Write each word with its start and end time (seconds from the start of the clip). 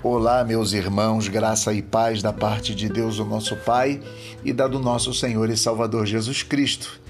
Olá, 0.00 0.44
meus 0.44 0.72
irmãos, 0.74 1.26
graça 1.26 1.72
e 1.72 1.82
paz 1.82 2.22
da 2.22 2.32
parte 2.32 2.72
de 2.72 2.88
Deus, 2.88 3.18
o 3.18 3.24
nosso 3.24 3.56
Pai, 3.56 4.00
e 4.44 4.52
da 4.52 4.68
do 4.68 4.78
nosso 4.78 5.12
Senhor 5.12 5.50
e 5.50 5.56
Salvador 5.56 6.06
Jesus 6.06 6.44
Cristo. 6.44 7.00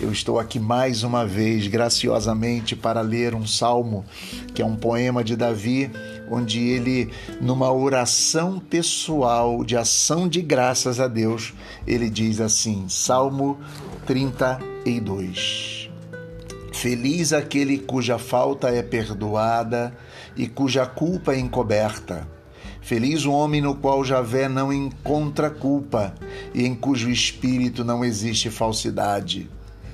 Eu 0.00 0.10
estou 0.10 0.40
aqui 0.40 0.58
mais 0.58 1.04
uma 1.04 1.24
vez, 1.24 1.68
graciosamente, 1.68 2.74
para 2.74 3.00
ler 3.00 3.32
um 3.32 3.46
salmo, 3.46 4.04
que 4.52 4.60
é 4.60 4.64
um 4.66 4.74
poema 4.74 5.22
de 5.22 5.36
Davi, 5.36 5.88
onde 6.28 6.58
ele, 6.58 7.12
numa 7.40 7.72
oração 7.72 8.58
pessoal 8.58 9.62
de 9.62 9.76
ação 9.76 10.26
de 10.26 10.42
graças 10.42 10.98
a 10.98 11.06
Deus, 11.06 11.54
ele 11.86 12.10
diz 12.10 12.40
assim: 12.40 12.88
Salmo 12.88 13.56
32. 14.04 15.71
Feliz 16.82 17.32
aquele 17.32 17.78
cuja 17.78 18.18
falta 18.18 18.68
é 18.68 18.82
perdoada 18.82 19.96
e 20.36 20.48
cuja 20.48 20.84
culpa 20.84 21.32
é 21.32 21.38
encoberta. 21.38 22.26
Feliz 22.80 23.24
o 23.24 23.30
homem 23.30 23.60
no 23.60 23.76
qual 23.76 24.04
Javé 24.04 24.48
não 24.48 24.72
encontra 24.72 25.48
culpa 25.48 26.12
e 26.52 26.66
em 26.66 26.74
cujo 26.74 27.08
espírito 27.08 27.84
não 27.84 28.04
existe 28.04 28.50
falsidade. 28.50 29.48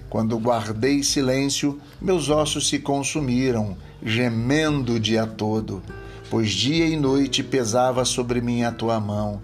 Quando 0.09 0.39
guardei 0.39 1.03
silêncio, 1.03 1.79
meus 2.01 2.31
ossos 2.31 2.67
se 2.71 2.79
consumiram, 2.79 3.77
gemendo 4.03 4.95
o 4.95 5.01
dia 5.01 5.27
todo, 5.27 5.83
pois 6.31 6.49
dia 6.53 6.87
e 6.87 6.97
noite 6.97 7.43
pesava 7.43 8.03
sobre 8.07 8.41
mim 8.41 8.63
a 8.63 8.73
tua 8.73 8.99
mão. 8.99 9.43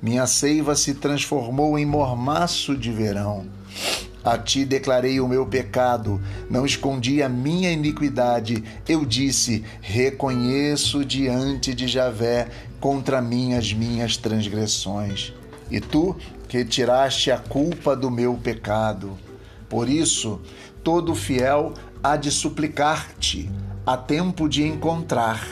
Minha 0.00 0.28
seiva 0.28 0.76
se 0.76 0.94
transformou 0.94 1.76
em 1.76 1.84
mormaço 1.84 2.76
de 2.76 2.92
verão. 2.92 3.44
A 4.26 4.36
ti 4.36 4.64
declarei 4.64 5.20
o 5.20 5.28
meu 5.28 5.46
pecado, 5.46 6.20
não 6.50 6.66
escondi 6.66 7.22
a 7.22 7.28
minha 7.28 7.70
iniquidade. 7.70 8.64
Eu 8.88 9.04
disse: 9.04 9.62
Reconheço 9.80 11.04
diante 11.04 11.72
de 11.72 11.86
Javé 11.86 12.48
contra 12.80 13.22
mim 13.22 13.54
as 13.54 13.72
minhas 13.72 14.16
transgressões. 14.16 15.32
E 15.70 15.80
tu 15.80 16.16
retiraste 16.48 17.30
a 17.30 17.38
culpa 17.38 17.94
do 17.94 18.10
meu 18.10 18.34
pecado. 18.34 19.16
Por 19.68 19.88
isso, 19.88 20.40
todo 20.82 21.14
fiel 21.14 21.72
há 22.02 22.16
de 22.16 22.32
suplicar-te, 22.32 23.48
a 23.86 23.96
tempo 23.96 24.48
de 24.48 24.66
encontrar. 24.66 25.46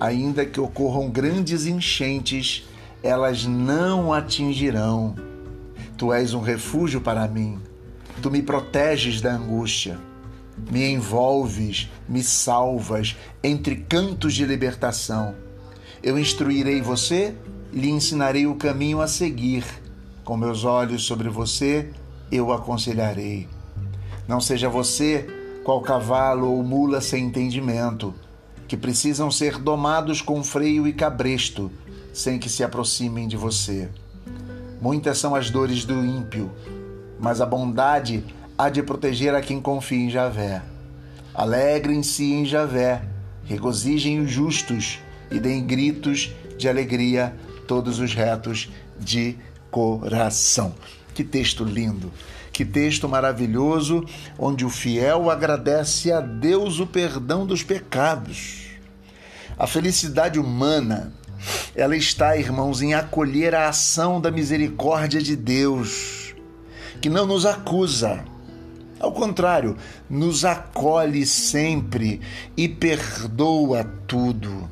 Ainda 0.00 0.46
que 0.46 0.58
ocorram 0.58 1.10
grandes 1.10 1.66
enchentes, 1.66 2.66
elas 3.02 3.44
não 3.44 4.10
atingirão. 4.10 5.14
Tu 5.98 6.14
és 6.14 6.32
um 6.32 6.40
refúgio 6.40 7.02
para 7.02 7.28
mim 7.28 7.60
Tu 8.22 8.30
me 8.30 8.42
proteges 8.42 9.20
da 9.20 9.34
angústia, 9.34 9.98
me 10.70 10.90
envolves, 10.90 11.90
me 12.08 12.22
salvas 12.22 13.16
entre 13.42 13.76
cantos 13.76 14.34
de 14.34 14.44
libertação. 14.44 15.34
Eu 16.02 16.18
instruirei 16.18 16.80
você 16.80 17.34
lhe 17.72 17.90
ensinarei 17.90 18.46
o 18.46 18.54
caminho 18.54 19.00
a 19.00 19.06
seguir. 19.06 19.64
Com 20.24 20.36
meus 20.36 20.64
olhos 20.64 21.04
sobre 21.04 21.28
você, 21.28 21.90
eu 22.32 22.52
aconselharei. 22.52 23.48
Não 24.26 24.40
seja 24.40 24.68
você 24.68 25.26
qual 25.62 25.80
cavalo 25.82 26.50
ou 26.50 26.62
mula 26.62 27.00
sem 27.00 27.24
entendimento, 27.24 28.14
que 28.66 28.76
precisam 28.76 29.30
ser 29.30 29.58
domados 29.58 30.22
com 30.22 30.42
freio 30.42 30.86
e 30.88 30.92
cabresto, 30.92 31.70
sem 32.12 32.38
que 32.38 32.48
se 32.48 32.64
aproximem 32.64 33.28
de 33.28 33.36
você. 33.36 33.88
Muitas 34.80 35.18
são 35.18 35.34
as 35.34 35.50
dores 35.50 35.84
do 35.84 36.04
ímpio, 36.04 36.50
mas 37.18 37.40
a 37.40 37.46
bondade 37.46 38.24
há 38.56 38.68
de 38.68 38.82
proteger 38.82 39.34
a 39.34 39.40
quem 39.40 39.60
confia 39.60 39.98
em 39.98 40.10
Javé. 40.10 40.62
Alegrem-se 41.34 42.24
em 42.32 42.44
Javé, 42.46 43.02
regozijem 43.44 44.20
os 44.20 44.30
justos 44.30 44.98
e 45.30 45.38
deem 45.38 45.66
gritos 45.66 46.32
de 46.56 46.68
alegria 46.68 47.36
todos 47.66 47.98
os 47.98 48.14
retos 48.14 48.70
de 48.98 49.36
coração. 49.70 50.74
Que 51.14 51.24
texto 51.24 51.64
lindo! 51.64 52.12
Que 52.52 52.64
texto 52.64 53.06
maravilhoso, 53.06 54.02
onde 54.38 54.64
o 54.64 54.70
fiel 54.70 55.30
agradece 55.30 56.10
a 56.10 56.22
Deus 56.22 56.80
o 56.80 56.86
perdão 56.86 57.44
dos 57.44 57.62
pecados. 57.62 58.68
A 59.58 59.66
felicidade 59.66 60.38
humana, 60.38 61.12
ela 61.74 61.94
está, 61.94 62.34
irmãos, 62.34 62.80
em 62.80 62.94
acolher 62.94 63.54
a 63.54 63.68
ação 63.68 64.22
da 64.22 64.30
misericórdia 64.30 65.20
de 65.20 65.36
Deus 65.36 66.15
que 67.00 67.08
não 67.08 67.26
nos 67.26 67.46
acusa. 67.46 68.24
Ao 68.98 69.12
contrário, 69.12 69.76
nos 70.08 70.44
acolhe 70.44 71.26
sempre 71.26 72.20
e 72.56 72.68
perdoa 72.68 73.84
tudo. 74.06 74.70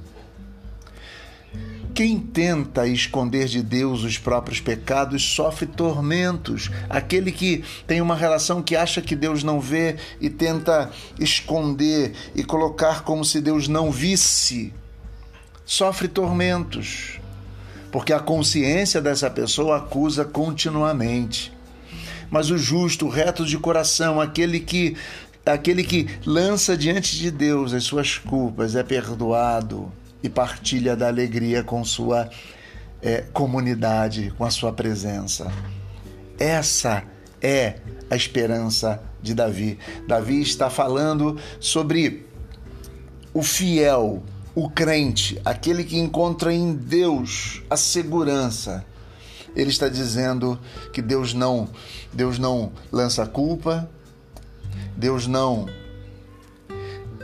Quem 1.94 2.18
tenta 2.18 2.88
esconder 2.88 3.46
de 3.46 3.62
Deus 3.62 4.02
os 4.02 4.18
próprios 4.18 4.60
pecados 4.60 5.22
sofre 5.22 5.64
tormentos. 5.64 6.68
Aquele 6.90 7.30
que 7.30 7.62
tem 7.86 8.00
uma 8.00 8.16
relação 8.16 8.60
que 8.60 8.74
acha 8.74 9.00
que 9.00 9.14
Deus 9.14 9.44
não 9.44 9.60
vê 9.60 9.96
e 10.20 10.28
tenta 10.28 10.90
esconder 11.20 12.12
e 12.34 12.42
colocar 12.42 13.04
como 13.04 13.24
se 13.24 13.40
Deus 13.40 13.68
não 13.68 13.92
visse, 13.92 14.74
sofre 15.64 16.08
tormentos. 16.08 17.20
Porque 17.92 18.12
a 18.12 18.18
consciência 18.18 19.00
dessa 19.00 19.30
pessoa 19.30 19.76
acusa 19.76 20.24
continuamente 20.24 21.53
mas 22.30 22.50
o 22.50 22.58
justo, 22.58 23.06
o 23.06 23.08
reto 23.08 23.44
de 23.44 23.58
coração, 23.58 24.20
aquele 24.20 24.60
que 24.60 24.96
aquele 25.44 25.84
que 25.84 26.08
lança 26.24 26.76
diante 26.76 27.18
de 27.18 27.30
Deus 27.30 27.74
as 27.74 27.84
suas 27.84 28.16
culpas 28.16 28.74
é 28.74 28.82
perdoado 28.82 29.92
e 30.22 30.28
partilha 30.28 30.96
da 30.96 31.06
alegria 31.06 31.62
com 31.62 31.84
sua 31.84 32.30
é, 33.02 33.24
comunidade, 33.32 34.32
com 34.38 34.44
a 34.44 34.50
sua 34.50 34.72
presença. 34.72 35.52
Essa 36.38 37.04
é 37.42 37.76
a 38.10 38.16
esperança 38.16 39.02
de 39.20 39.34
Davi. 39.34 39.78
Davi 40.08 40.40
está 40.40 40.70
falando 40.70 41.38
sobre 41.60 42.26
o 43.34 43.42
fiel, 43.42 44.22
o 44.54 44.70
crente, 44.70 45.38
aquele 45.44 45.84
que 45.84 45.98
encontra 45.98 46.54
em 46.54 46.74
Deus 46.74 47.62
a 47.68 47.76
segurança 47.76 48.84
ele 49.54 49.70
está 49.70 49.88
dizendo 49.88 50.58
que 50.92 51.00
Deus 51.00 51.32
não, 51.32 51.68
Deus 52.12 52.38
não 52.38 52.72
lança 52.90 53.26
culpa, 53.26 53.88
Deus 54.96 55.26
não 55.26 55.66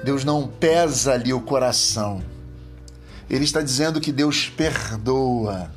Deus 0.03 0.25
não 0.25 0.49
pesa 0.49 1.13
ali 1.13 1.33
o 1.33 1.43
coração. 1.43 2.23
Ele 3.29 3.45
está 3.45 3.61
dizendo 3.61 4.01
que 4.01 4.11
Deus 4.11 4.49
perdoa. 4.49 5.71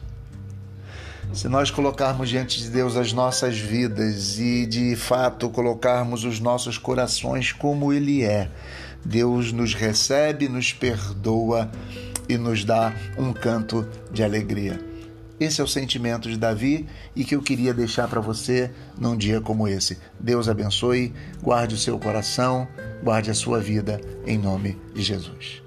Se 1.34 1.50
nós 1.50 1.69
colocarmos 1.69 2.30
diante 2.30 2.59
de 2.62 2.69
Deus 2.69 2.96
as 2.96 3.12
nossas 3.12 3.58
vidas 3.58 4.40
e 4.40 4.66
de 4.66 4.96
fato 4.96 5.50
colocarmos 5.50 6.24
os 6.24 6.40
nossos 6.40 6.78
corações 6.78 7.52
como 7.52 7.92
Ele 7.92 8.24
é, 8.24 8.50
Deus 9.03 9.52
nos 9.52 9.74
recebe, 9.74 10.47
nos 10.47 10.72
perdoa 10.72 11.69
e 12.30 12.38
nos 12.38 12.63
dá 12.63 12.94
um 13.18 13.34
canto 13.34 13.86
de 14.12 14.24
alegria. 14.24 14.93
Esse 15.40 15.62
é 15.62 15.64
o 15.64 15.68
sentimento 15.68 16.30
de 16.30 16.38
Davi 16.38 16.86
e 17.16 17.24
que 17.24 17.36
eu 17.36 17.42
queria 17.42 17.74
deixar 17.74 18.08
para 18.08 18.22
você 18.22 18.72
num 19.00 19.18
dia 19.18 19.42
como 19.42 19.68
esse. 19.68 19.98
Deus 20.20 20.48
abençoe, 20.48 21.14
guarde 21.42 21.76
o 21.76 21.78
seu 21.78 21.98
coração, 21.98 22.68
guarde 23.04 23.32
a 23.32 23.34
sua 23.34 23.60
vida, 23.60 24.00
em 24.26 24.38
nome 24.38 24.78
de 24.94 25.02
Jesus. 25.02 25.62